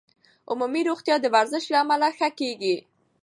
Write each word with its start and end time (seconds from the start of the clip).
عمومي 0.51 0.81
روغتیا 0.89 1.15
د 1.21 1.25
ورزش 1.35 1.63
له 1.71 1.77
امله 1.83 2.09
ښه 2.17 2.29
کېږي. 2.39 2.75